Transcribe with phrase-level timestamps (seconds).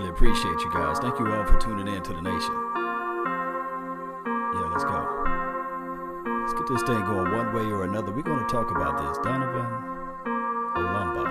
[0.00, 0.98] Really appreciate you guys.
[0.98, 2.54] Thank you all for tuning in to the nation.
[4.54, 4.96] Yeah, let's go.
[6.40, 8.10] Let's get this thing going one way or another.
[8.10, 9.18] We're going to talk about this.
[9.18, 9.66] Donovan
[10.74, 11.24] Olumba.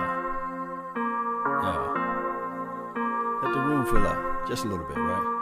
[1.64, 1.82] Yeah.
[3.42, 5.39] Let the room fill up just a little bit, right?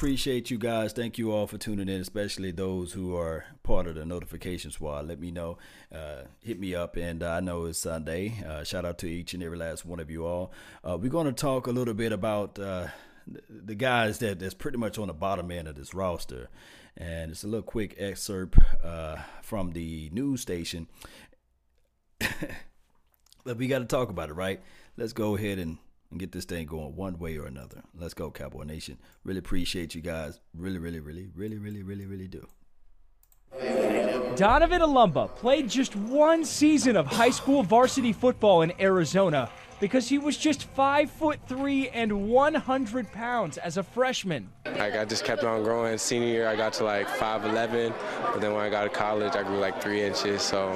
[0.00, 0.94] Appreciate you guys.
[0.94, 5.06] Thank you all for tuning in, especially those who are part of the notification squad.
[5.06, 5.58] Let me know.
[5.94, 8.42] Uh, hit me up, and I know it's Sunday.
[8.48, 10.52] Uh, shout out to each and every last one of you all.
[10.82, 12.86] Uh, we're going to talk a little bit about uh,
[13.50, 16.48] the guys that that's pretty much on the bottom end of this roster,
[16.96, 20.88] and it's a little quick excerpt uh, from the news station.
[23.44, 24.62] but we got to talk about it, right?
[24.96, 25.76] Let's go ahead and
[26.10, 27.82] and get this thing going one way or another.
[27.94, 28.98] Let's go, Cowboy Nation.
[29.24, 30.40] Really appreciate you guys.
[30.54, 32.46] Really, really, really, really, really, really, really do.
[34.36, 40.18] Donovan Olumba played just one season of high school varsity football in Arizona because he
[40.18, 44.48] was just five foot three and 100 pounds as a freshman.
[44.66, 45.98] Like I just kept on growing.
[45.98, 47.92] Senior year, I got to like 5'11",
[48.32, 50.42] but then when I got to college, I grew like three inches.
[50.42, 50.70] So,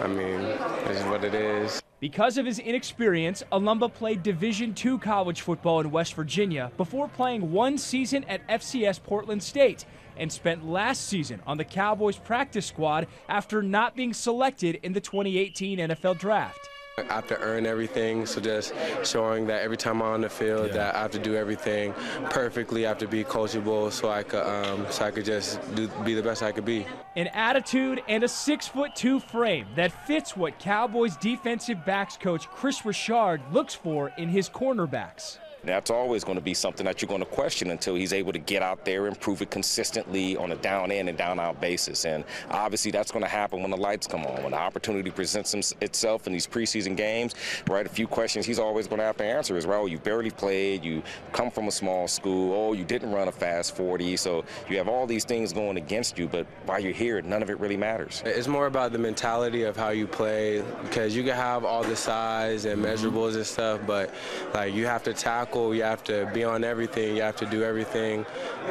[0.00, 1.82] I mean, is what it is.
[2.00, 7.52] Because of his inexperience, Olumba played Division II college football in West Virginia before playing
[7.52, 9.84] one season at FCS Portland State
[10.16, 15.00] and spent last season on the Cowboys practice squad after not being selected in the
[15.00, 16.70] 2018 NFL Draft.
[17.08, 20.68] I have to earn everything, so just showing that every time I'm on the field
[20.68, 20.74] yeah.
[20.74, 21.94] that I have to do everything
[22.30, 22.86] perfectly.
[22.86, 26.14] I have to be coachable, so I could um, so I could just do, be
[26.14, 26.86] the best I could be.
[27.16, 32.48] An attitude and a six foot two frame that fits what Cowboys defensive backs coach
[32.48, 35.38] Kris Richard looks for in his cornerbacks.
[35.64, 38.38] That's always going to be something that you're going to question until he's able to
[38.38, 42.04] get out there and prove it consistently on a down in and down out basis.
[42.06, 45.74] And obviously, that's going to happen when the lights come on, when the opportunity presents
[45.80, 47.34] itself in these preseason games.
[47.68, 50.30] Right, a few questions he's always going to have to answer is, well, you barely
[50.30, 51.02] played, you
[51.32, 54.88] come from a small school, oh, you didn't run a fast 40, so you have
[54.88, 56.26] all these things going against you.
[56.26, 58.22] But while you're here, none of it really matters.
[58.24, 61.96] It's more about the mentality of how you play because you can have all the
[61.96, 64.14] size and measurables and stuff, but
[64.54, 67.46] like you have to tackle tackle, you have to be on everything, you have to
[67.46, 68.24] do everything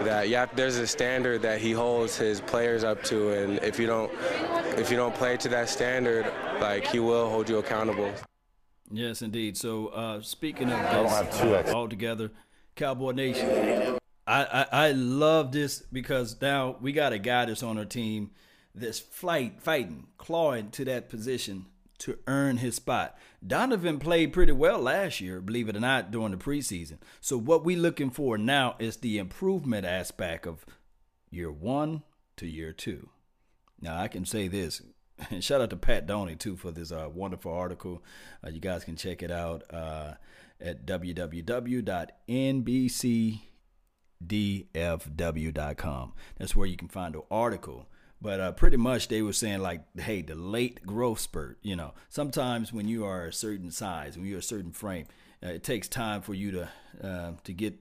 [0.04, 3.80] that you have, there's a standard that he holds his players up to and if
[3.80, 4.12] you don't
[4.78, 6.32] if you don't play to that standard,
[6.62, 8.12] like he will hold you accountable.
[8.92, 9.58] Yes, indeed.
[9.58, 12.32] So uh, speaking of this uh, all together,
[12.76, 17.78] Cowboy Nation, I, I, I love this because now we got a guy that's on
[17.78, 18.32] our team
[18.74, 21.66] that's flight fighting, clawing to that position
[22.00, 23.18] to earn his spot.
[23.46, 26.98] Donovan played pretty well last year, believe it or not, during the preseason.
[27.22, 30.66] So what we're looking for now is the improvement aspect of
[31.30, 32.04] year one
[32.38, 33.10] to year two.
[33.82, 34.82] Now I can say this,
[35.30, 38.04] and shout out to Pat Doney too for this uh, wonderful article.
[38.44, 40.14] Uh, you guys can check it out uh,
[40.60, 41.34] at www.nbcdfw.com.
[46.38, 47.88] That's where you can find the article
[48.22, 51.58] but uh, pretty much they were saying like, hey, the late growth spurt.
[51.62, 55.06] You know, sometimes when you are a certain size, when you're a certain frame,
[55.44, 56.70] uh, it takes time for you to
[57.04, 57.76] uh, to get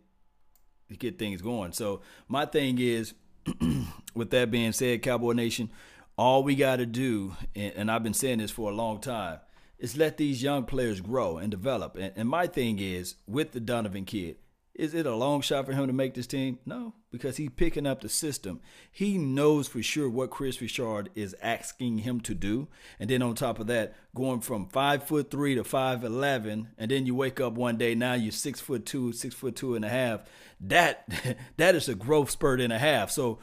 [0.88, 1.72] to get things going.
[1.72, 3.14] So my thing is,
[4.14, 5.70] with that being said, Cowboy Nation,
[6.16, 9.38] all we got to do, and, and, I've been saying this for a long time,
[9.78, 11.96] is let these young players grow and develop.
[11.96, 14.36] And, and my thing is with the Donovan kid
[14.78, 16.60] is it a long shot for him to make this team?
[16.64, 18.60] No, because he's picking up the system.
[18.90, 22.68] He knows for sure what Kris Richard is asking him to do.
[23.00, 26.90] And then on top of that, going from five foot three to five eleven, and
[26.90, 29.84] then you wake up one day, now you're six foot two, six foot two and
[29.84, 30.20] a half.
[30.60, 31.08] That
[31.56, 33.10] that is a growth spurt and a half.
[33.10, 33.40] So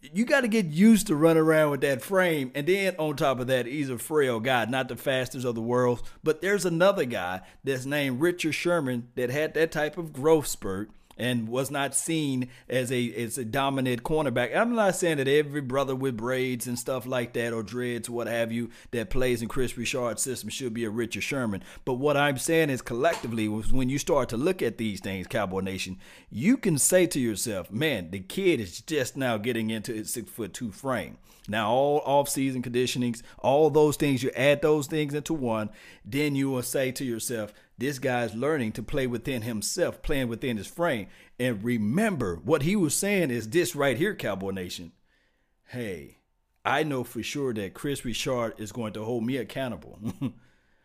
[0.00, 2.50] you got to get used to running around with that frame.
[2.54, 5.60] And then on top of that, he's a frail guy, not the fastest of the
[5.60, 6.02] world.
[6.22, 10.90] But there's another guy that's named Richard Sherman that had that type of growth spurt
[11.20, 14.56] and was not seen as a as a dominant cornerback.
[14.56, 18.26] I'm not saying that every brother with braids and stuff like that or dreads, what
[18.26, 21.62] have you, that plays in Kris Richard's system should be a Richard Sherman.
[21.84, 25.26] But what I'm saying is collectively was when you start to look at these things,
[25.26, 25.98] Cowboy Nation,
[26.30, 30.30] you can say to yourself, man, the kid is just now getting into his six
[30.30, 31.18] foot two frame.
[31.48, 35.70] Now, all off-season conditionings, all those things, you add those things into one,
[36.04, 40.56] then you will say to yourself, this guy's learning to play within himself, playing within
[40.56, 41.08] his frame.
[41.38, 44.92] And remember, what he was saying is this right here, Cowboy Nation.
[45.64, 46.18] Hey,
[46.64, 49.98] I know for sure that Kris Richard is going to hold me accountable.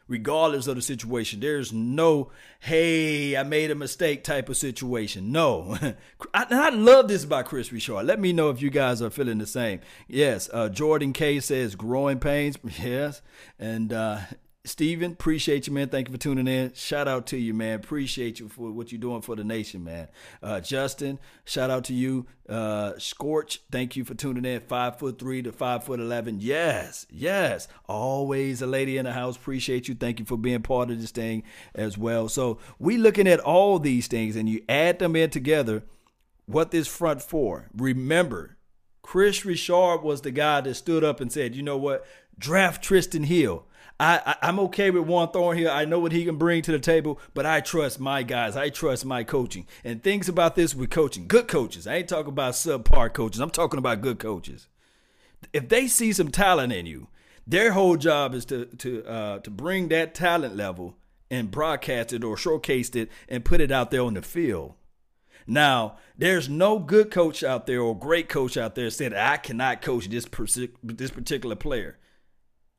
[0.07, 1.39] regardless of the situation.
[1.39, 5.31] There's no, hey, I made a mistake type of situation.
[5.31, 5.77] No.
[6.33, 8.03] I, and I love this about Kris Richard.
[8.03, 9.81] Let me know if you guys are feeling the same.
[10.07, 12.57] Yes, uh, Jordan K says growing pains.
[12.85, 13.21] Yes.
[13.57, 14.19] And uh,
[14.65, 15.89] Steven, appreciate you, man.
[15.89, 16.73] Thank you for tuning in.
[16.73, 17.75] Shout out to you, man.
[17.75, 20.07] Appreciate you for what you're doing for the nation, man.
[20.41, 22.25] Uh, Justin, shout out to you.
[22.49, 24.61] Uh, Scorch, thank you for tuning in.
[24.61, 26.39] Five foot three to five foot eleven.
[26.39, 27.67] Yes, yes.
[27.87, 29.37] Always a lady in the house.
[29.37, 29.93] Appreciate you.
[29.93, 31.43] Thank you for being part of this thing
[31.75, 32.27] as well.
[32.27, 35.83] So we looking at all these things, and you add them in together.
[36.47, 37.69] What this front for?
[37.75, 38.57] Remember,
[39.03, 42.05] Kris Richard was the guy that stood up and said, "You know what?
[42.37, 43.67] Draft Trysten Hill."
[43.99, 45.71] I, I am okay with Juan Thornhill.
[45.71, 48.57] I know what he can bring to the table, but I trust my guys.
[48.57, 49.67] I trust my coaching.
[49.83, 51.87] And things about this with coaching, good coaches.
[51.87, 53.39] I ain't talking about subpar coaches.
[53.39, 54.67] I'm talking about good coaches.
[55.53, 57.07] If they see some talent in you,
[57.47, 60.97] their whole job is to to uh, to bring that talent level
[61.29, 64.73] and broadcast it or showcase it and put it out there on the field.
[65.47, 69.81] Now, there's no good coach out there or great coach out there saying I cannot
[69.81, 70.25] coach this
[70.83, 71.97] this particular player.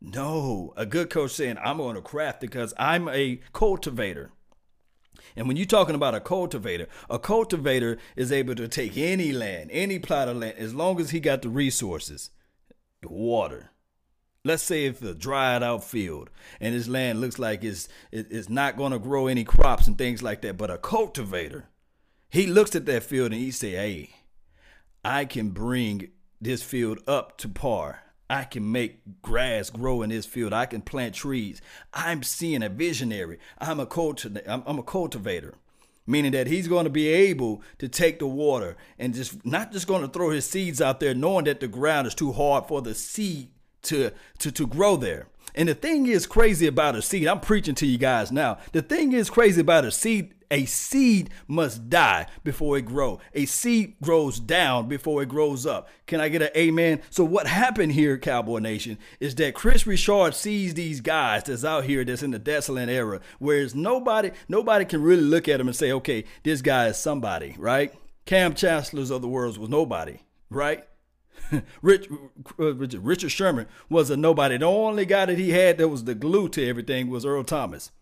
[0.01, 4.31] No, a good coach saying, I'm going to craft because I'm a cultivator.
[5.35, 9.71] And when you're talking about a cultivator, a cultivator is able to take any land,
[9.73, 12.31] any plot of land, as long as he got the resources,
[13.03, 13.71] the water.
[14.45, 18.77] Let's say if a dried out field and his land looks like it's, it's not
[18.77, 21.69] going to grow any crops and things like that, but a cultivator,
[22.29, 24.11] he looks at that field and he say, hey,
[25.05, 26.11] I can bring
[26.41, 28.03] this field up to par.
[28.29, 30.53] I can make grass grow in this field.
[30.53, 31.61] I can plant trees.
[31.93, 33.39] I'm seeing a visionary.
[33.59, 34.63] I'm a cultivator.
[34.67, 35.55] I'm a cultivator,
[36.07, 39.87] meaning that he's going to be able to take the water and just not just
[39.87, 42.83] going to throw his seeds out there, knowing that the ground is too hard for
[42.83, 43.51] the seed
[43.83, 45.29] to to to grow there.
[45.55, 47.27] And the thing is crazy about a seed.
[47.27, 48.59] I'm preaching to you guys now.
[48.73, 53.21] The thing is crazy about a seed a seed must die before it grow.
[53.35, 55.89] A seed grows down before it grows up.
[56.07, 57.03] Can I get an amen?
[57.11, 61.85] So what happened here, Cowboy Nation, is that Kris Richard sees these guys that's out
[61.85, 65.77] here that's in the desolate era, whereas nobody nobody can really look at them and
[65.77, 67.93] say, okay, this guy is somebody, right?
[68.25, 70.19] Kam Chancellors of the world was nobody,
[70.51, 70.85] right?
[71.83, 72.09] Rich,
[72.59, 74.57] uh, Richard Sherman was a nobody.
[74.57, 77.93] The only guy that he had that was the glue to everything was Earl Thomas.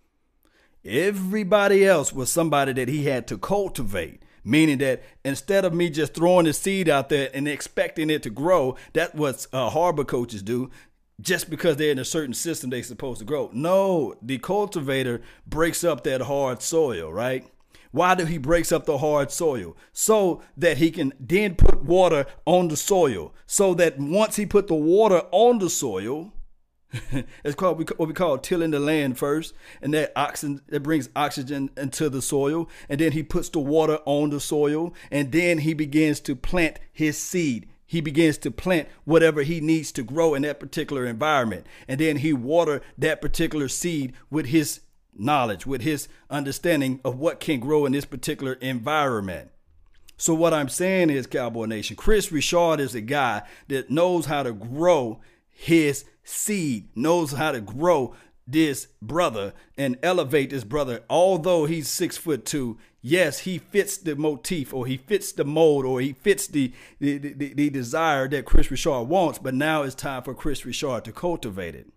[0.84, 4.20] Everybody else was somebody that he had to cultivate.
[4.46, 8.30] Meaning that instead of me just throwing the seed out there and expecting it to
[8.30, 10.70] grow, that's what uh, harbor coaches do.
[11.18, 13.48] Just because they're in a certain system, they're supposed to grow.
[13.54, 17.46] No, the cultivator breaks up that hard soil, right?
[17.90, 19.76] Why do he breaks up the hard soil?
[19.92, 23.32] So that he can then put water on the soil.
[23.46, 26.33] So that once he put the water on the soil,
[27.44, 31.70] it's called what we call tilling the land first, and that oxygen that brings oxygen
[31.76, 35.74] into the soil, and then he puts the water on the soil, and then he
[35.74, 37.68] begins to plant his seed.
[37.86, 42.18] He begins to plant whatever he needs to grow in that particular environment, and then
[42.18, 44.80] he water that particular seed with his
[45.16, 49.50] knowledge, with his understanding of what can grow in this particular environment.
[50.16, 54.44] So what I'm saying is, Cowboy Nation, Kris Richard is a guy that knows how
[54.44, 55.20] to grow
[55.50, 58.14] his seed, knows how to grow
[58.46, 61.00] this brother and elevate this brother.
[61.08, 65.84] Although he's six foot two, yes, he fits the motif or he fits the mold
[65.84, 69.38] or he fits the the, the, the desire that Kris Richard wants.
[69.38, 71.88] But now it's time for Kris Richard to cultivate it.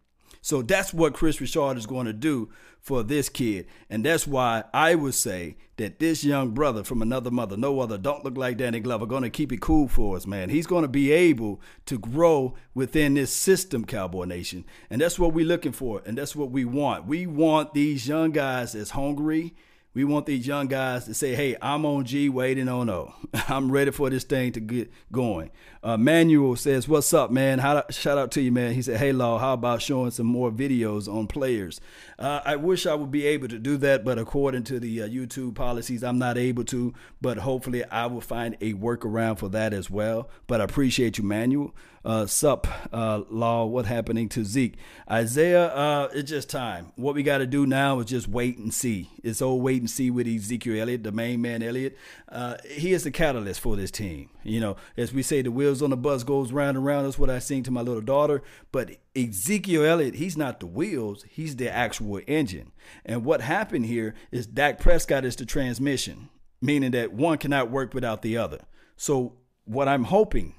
[0.48, 2.48] So that's what Kris Richard is going to do
[2.80, 3.68] for this kid.
[3.90, 7.98] And that's why I would say that this young brother from another mother, no other,
[7.98, 10.48] don't look like Danny Glover, going to keep it cool for us, man.
[10.48, 14.64] He's going to be able to grow within this system, Cowboy Nation.
[14.90, 16.02] And that's what we're looking for.
[16.06, 17.08] And that's what we want.
[17.08, 19.54] We want these young guys as hungry
[19.98, 23.16] we want these young guys to say, hey, I'm on G waiting on O.
[23.48, 25.50] I'm ready for this thing to get going.
[25.82, 27.58] Uh, Manuel says, what's up, man?
[27.58, 28.74] How, shout out to you, man.
[28.74, 31.82] He said, hey, Law, how about showing some more videos on players?
[32.20, 35.08] Uh, I wish I would be able to do that, but according to the uh,
[35.08, 36.94] YouTube policies, I'm not able to.
[37.20, 40.30] But hopefully, I will find a workaround for that as well.
[40.46, 41.74] But I appreciate you, Manuel.
[42.08, 44.76] Uh, sup, uh, Law, what happening to Zeke?
[45.12, 46.94] Isaiah, uh, it's just time.
[46.96, 49.10] What we got to do now is just wait and see.
[49.26, 51.98] It's all wait and see with Ezekiel Elliott, the main man Elliott.
[52.30, 54.30] Uh, he is the catalyst for this team.
[54.42, 57.06] You know, as we say, the wheels on the bus goes round and round.
[57.06, 58.42] That's what I sing to my little daughter.
[58.72, 61.26] But Ezekiel Elliott, he's not the wheels.
[61.30, 62.72] He's the actual engine.
[63.06, 66.30] And what happened here is Dak Prescott is the transmission,
[66.62, 68.60] meaning that one cannot work without the other.
[68.96, 69.34] So
[69.66, 70.54] what I'm hoping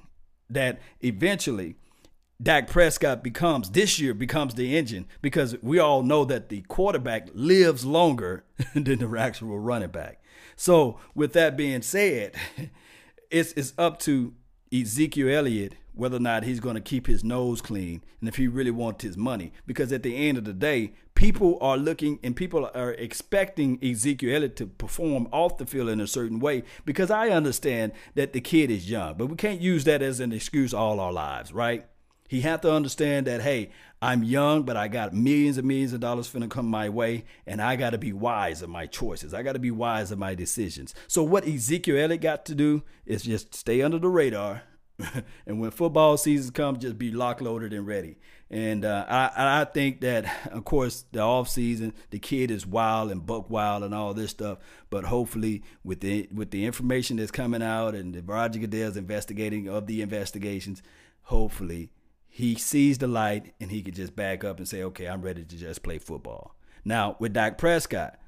[0.49, 1.75] that eventually
[2.41, 7.27] Dak Prescott becomes this year becomes the engine because we all know that the quarterback
[7.33, 10.23] lives longer than the actual running back.
[10.55, 12.35] So with that being said,
[13.31, 14.33] it's it's up to
[14.71, 18.47] Ezekiel Elliott whether or not he's going to keep his nose clean and if he
[18.47, 19.51] really wants his money.
[19.67, 24.35] Because at the end of the day, people are looking and people are expecting Ezekiel
[24.35, 28.41] Elliott to perform off the field in a certain way because I understand that the
[28.41, 31.85] kid is young, but we can't use that as an excuse all our lives, right?
[32.29, 33.71] He had to understand that, hey,
[34.03, 37.59] I'm young, but I got millions and millions of dollars finna come my way, and
[37.59, 39.33] I got to be wise in my choices.
[39.33, 40.93] I got to be wise in my decisions.
[41.07, 44.61] So what Ezekiel Elliott got to do is just stay under the radar,
[45.47, 48.17] and when football season comes, just be lock loaded and ready.
[48.51, 53.09] And uh, I, I think that, of course, the off season, the kid is wild
[53.09, 54.59] and buck wild and all this stuff.
[54.91, 59.67] But hopefully, with the with the information that's coming out and the Roger Goodell's investigating
[59.67, 60.83] of the investigations,
[61.23, 61.89] hopefully
[62.29, 65.43] he sees the light and he could just back up and say, okay, I'm ready
[65.43, 66.55] to just play football.
[66.85, 68.19] Now, with Dak Prescott,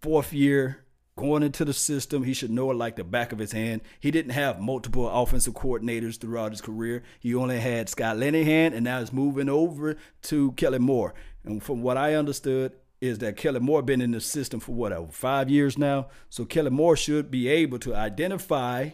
[0.00, 0.84] fourth year,
[1.16, 3.82] going into the system, he should know it like the back of his hand.
[4.00, 7.02] He didn't have multiple offensive coordinators throughout his career.
[7.20, 11.14] He only had Scott Linehan, and now he's moving over to Kellen Moore.
[11.44, 14.92] And from what I understood, is that Kellen Moore been in the system for what
[14.92, 16.08] over five years now.
[16.30, 18.90] So Kellen Moore should be able to identify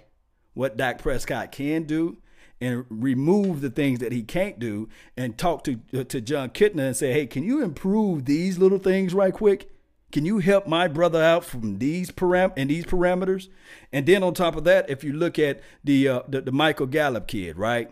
[0.53, 2.19] what Dak Prescott can do
[2.61, 6.81] and remove the things that he can't do and talk to uh, to Jon Kitna
[6.81, 9.71] and say, "Hey, can you improve these little things right quick?
[10.13, 13.49] Can you help my brother out from these param and these parameters?"
[13.93, 16.87] And then on top of that, if you look at the uh, the, the Michael
[16.87, 17.91] Gallup kid, right?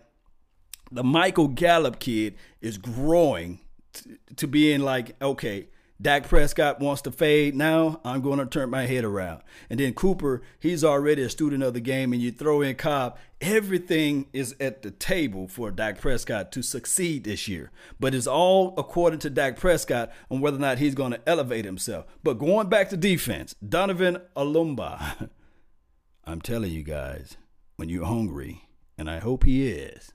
[0.91, 3.61] The Michael Gallup kid is growing
[3.95, 5.69] to, to being like, okay,
[6.01, 7.55] Dak Prescott wants to fade.
[7.55, 9.43] Now I'm going to turn my head around.
[9.71, 13.17] And then Cooper, he's already a student of the game, and you throw in Cobb.
[13.41, 17.71] Everything is at the table for Dak Prescott to succeed this year.
[18.01, 21.65] But it's all according to Dak Prescott on whether or not he's going to elevate
[21.65, 22.07] himself.
[22.23, 25.29] But going back to defense, Donovan Olumba,
[26.25, 27.37] I'm telling you guys,
[27.77, 28.69] when you're hungry,
[28.99, 30.13] and I hope he is,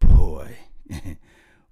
[0.00, 0.56] boy,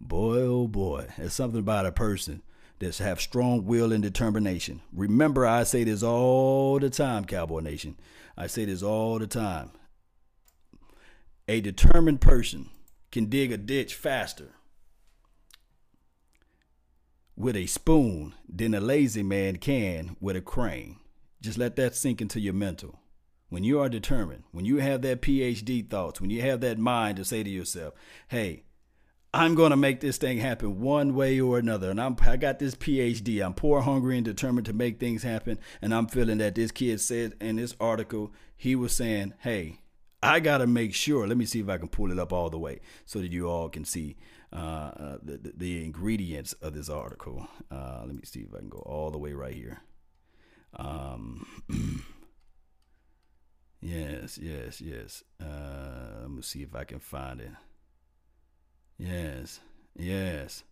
[0.00, 2.42] boy, oh boy, there's something about a person
[2.78, 4.82] that have strong will and determination.
[4.92, 7.96] Remember, I say this all the time, Cowboy Nation.
[8.36, 9.70] I say this all the time.
[11.48, 12.70] A determined person
[13.10, 14.50] can dig a ditch faster
[17.36, 20.98] with a spoon than a lazy man can with a crane.
[21.40, 23.00] Just let that sink into your mental.
[23.48, 27.16] When you are determined, when you have that PhD thoughts, when you have that mind
[27.18, 27.92] to say to yourself,
[28.28, 28.64] hey,
[29.34, 31.90] I'm going to make this thing happen one way or another.
[31.90, 33.44] And I'm, I got this PhD.
[33.44, 35.58] I'm poor, hungry, and determined to make things happen.
[35.80, 39.78] And I'm feeling that this kid said in this article, he was saying, hey,
[40.22, 41.26] I got to make sure.
[41.26, 43.48] Let me see if I can pull it up all the way so that you
[43.48, 44.16] all can see
[44.52, 47.48] uh, uh, the, the, ingredients of this article.
[47.70, 49.80] Uh, let me see if I can go all the way right here.
[50.76, 51.46] Um,
[53.80, 55.24] yes, yes, yes.
[55.40, 57.50] Uh, let me see if I can find it.
[59.02, 59.58] Yes,
[59.98, 60.62] yes.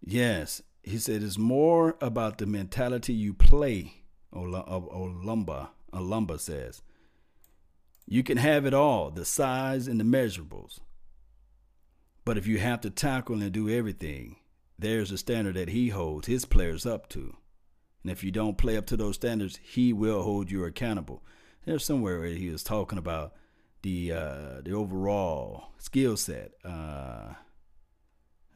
[0.00, 6.82] Yes, he said it's more about the mentality you play, uh, Olumba, Olumba says.
[8.06, 10.78] You can have it all, the size and the measurables.
[12.24, 14.36] But if you have to tackle and do everything,
[14.78, 17.36] there's a standard that he holds his players up to.
[18.04, 21.24] And if you don't play up to those standards, he will hold you accountable.
[21.64, 23.32] There's somewhere where he was talking about
[23.84, 26.52] the uh, the overall skill set.
[26.64, 27.36] Uh, I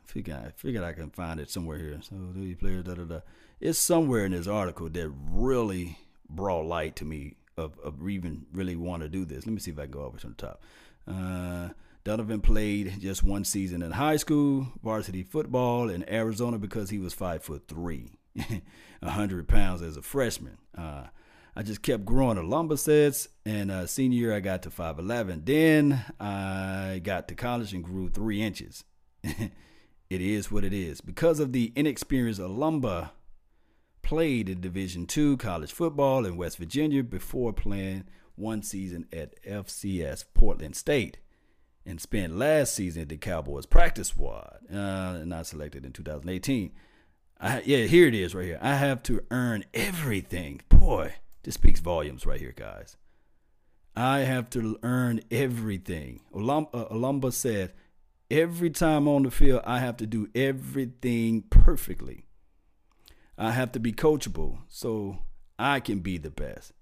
[0.06, 2.00] figure I figured I can find it somewhere here.
[2.00, 3.20] So the players, da da da.
[3.60, 5.98] It's somewhere in this article that really
[6.30, 9.44] brought light to me of, of even really want to do this.
[9.44, 10.62] Let me see if I can go over to the top.
[11.06, 11.70] Uh,
[12.04, 17.12] Donovan played just one season in high school varsity football in Arizona because he was
[17.12, 18.18] five foot three,
[19.02, 20.56] hundred pounds as a freshman.
[20.76, 21.08] Uh,
[21.58, 22.36] I just kept growing.
[22.36, 23.26] Olumba sets.
[23.44, 25.44] and uh, senior year I got to 5'11.
[25.44, 28.84] Then I got to college and grew three inches.
[29.24, 29.50] it
[30.08, 31.00] is what it is.
[31.00, 33.10] Because of the inexperienced Olumba
[34.02, 38.04] played in Division two college football in West Virginia before playing
[38.36, 41.18] one season at FCS Portland State
[41.84, 46.70] and spent last season at the Cowboys practice squad, uh, not selected in 2018.
[47.40, 48.58] I, yeah, here it is right here.
[48.62, 50.60] I have to earn everything.
[50.68, 52.96] Boy, this speaks volumes right here, guys.
[53.96, 56.20] I have to earn everything.
[56.32, 57.72] Olumba uh, said,
[58.30, 62.26] every time on the field, I have to do everything perfectly.
[63.36, 65.18] I have to be coachable so
[65.58, 66.72] I can be the best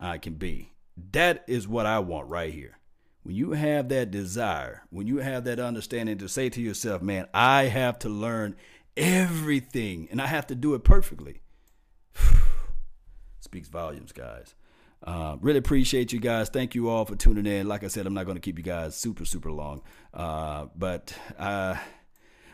[0.00, 0.72] I can be.
[1.12, 2.78] That is what I want right here.
[3.22, 7.28] when you have that desire, when you have that understanding to say to yourself, man,
[7.32, 8.56] I have to learn
[8.96, 11.40] everything and I have to do it perfectly.
[13.52, 14.54] Speaks volumes, guys.
[15.04, 16.48] Uh, really appreciate you guys.
[16.48, 17.68] Thank you all for tuning in.
[17.68, 19.82] Like I said, I'm not going to keep you guys super, super long.
[20.14, 21.76] Uh, but uh,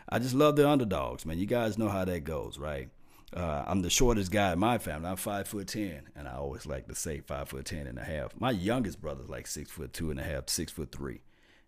[0.09, 1.39] I just love the underdogs, man.
[1.39, 2.89] You guys know how that goes, right?
[3.33, 5.07] Uh, I'm the shortest guy in my family.
[5.07, 8.03] I'm five foot ten, and I always like to say five foot ten and a
[8.03, 8.37] half.
[8.37, 11.21] My youngest brother's like six foot two and a half, six foot three,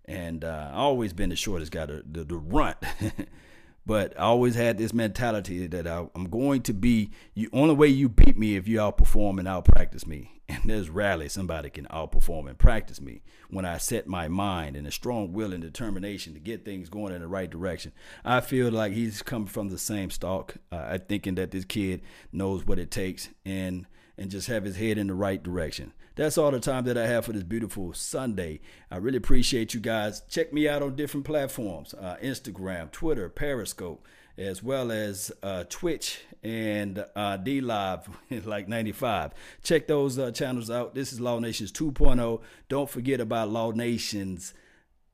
[0.03, 2.79] and uh, I always been the shortest guy to, to, to runt.
[3.85, 7.11] but I always had this mentality that I, am going to be.
[7.35, 10.31] The only way you beat me if you outperform and outpractice me.
[10.51, 14.85] And there's rarely somebody can outperform and practice me when I set my mind and
[14.85, 17.93] a strong will and determination to get things going in the right direction.
[18.25, 20.57] I feel like he's come from the same stock.
[20.69, 22.01] Uh, I thinking that this kid
[22.33, 25.93] knows what it takes and and just have his head in the right direction.
[26.15, 28.59] That's all the time that I have for this beautiful Sunday.
[28.89, 30.21] I really appreciate you guys.
[30.29, 34.05] Check me out on different platforms uh, Instagram, Twitter, Periscope,
[34.37, 38.09] as well as uh, Twitch and uh, D Live
[38.45, 39.33] like 95.
[39.63, 40.95] Check those uh, channels out.
[40.95, 42.41] This is Law Nations 2.0.
[42.67, 44.53] Don't forget about Law Nations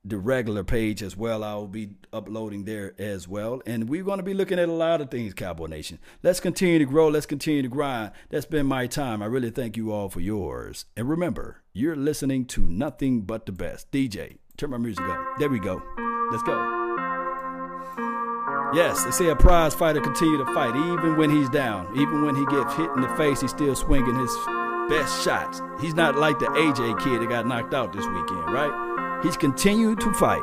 [0.04, 1.44] the regular page as well.
[1.44, 3.60] I will be uploading there as well.
[3.66, 5.98] And we're going to be looking at a lot of things, Cowboy Nation.
[6.22, 7.08] Let's continue to grow.
[7.08, 8.12] Let's continue to grind.
[8.30, 9.22] That's been my time.
[9.22, 10.86] I really thank you all for yours.
[10.96, 13.90] And remember, you're listening to nothing but the best.
[13.90, 15.20] DJ, turn my music up.
[15.38, 15.82] There we go.
[16.30, 16.74] Let's go.
[18.74, 21.96] Yes, they say a prize fighter continue to fight even when he's down.
[21.96, 24.36] Even when he gets hit in the face, he's still swinging his
[24.90, 25.62] best shots.
[25.80, 28.87] He's not like the AJ kid that got knocked out this weekend, right?
[29.22, 30.42] He's continued to fight.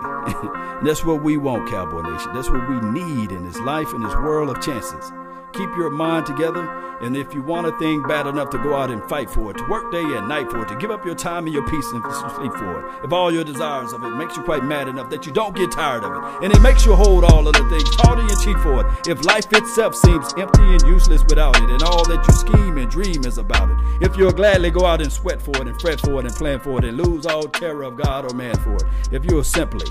[0.84, 2.34] that's what we want, Cowboy Nation.
[2.34, 5.12] That's what we need in this life, in this world of chances.
[5.58, 6.68] Keep your mind together,
[7.00, 9.58] and if you want a thing bad enough to go out and fight for it,
[9.58, 11.86] to work day and night for it, to give up your time and your peace
[11.94, 12.04] and
[12.36, 15.26] sleep for it, if all your desires of it makes you quite mad enough that
[15.26, 17.90] you don't get tired of it, and it makes you hold all of the things,
[17.96, 21.84] party and cheat for it, if life itself seems empty and useless without it, and
[21.84, 25.12] all that you scheme and dream is about it, if you'll gladly go out and
[25.12, 27.84] sweat for it, and fret for it, and plan for it, and lose all terror
[27.84, 29.86] of God or man for it, if you'll simply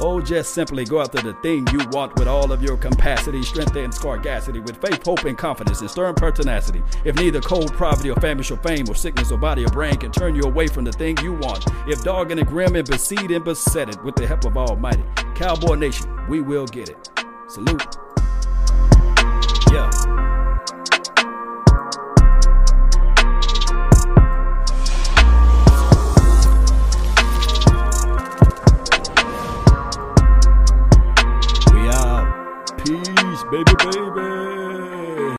[0.00, 3.74] Oh, just simply go after the thing you want with all of your capacity, strength,
[3.76, 6.82] and scarcity, with faith, hope, and confidence, and stern pertinacity.
[7.04, 10.12] If neither cold poverty or famish or fame or sickness or body or brain can
[10.12, 13.44] turn you away from the thing you want, if dogging and grim and besieged and
[13.44, 15.02] beset it with the help of Almighty,
[15.34, 17.10] Cowboy Nation, we will get it.
[17.48, 18.07] Salute.